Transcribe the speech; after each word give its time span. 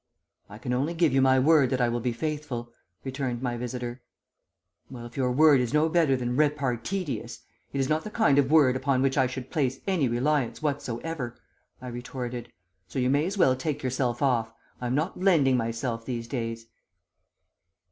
"'I 0.49 0.57
can 0.57 0.73
only 0.73 0.95
give 0.95 1.13
you 1.13 1.21
my 1.21 1.37
word 1.37 1.69
that 1.69 1.79
I 1.79 1.87
will 1.87 1.99
be 1.99 2.11
faithful,' 2.11 2.73
returned 3.03 3.43
my 3.43 3.55
visitor. 3.55 4.01
"'Well, 4.89 5.05
if 5.05 5.15
your 5.15 5.31
word 5.31 5.59
is 5.61 5.75
no 5.75 5.89
better 5.89 6.15
than 6.17 6.35
reparteedious, 6.35 7.41
it 7.71 7.79
is 7.79 7.87
not 7.87 8.03
the 8.03 8.09
kind 8.09 8.39
of 8.39 8.49
word 8.49 8.75
upon 8.75 9.03
which 9.03 9.15
I 9.15 9.27
should 9.27 9.51
place 9.51 9.79
any 9.85 10.07
reliance 10.07 10.59
whatsoever,' 10.59 11.37
I 11.83 11.89
retorted; 11.89 12.51
'so 12.87 12.97
you 12.97 13.11
may 13.11 13.27
as 13.27 13.37
well 13.37 13.55
take 13.55 13.83
yourself 13.83 14.23
off; 14.23 14.51
I 14.81 14.87
am 14.87 14.95
not 14.95 15.19
lending 15.19 15.55
myself 15.55 16.03
these 16.03 16.27
days.'" 16.27 16.65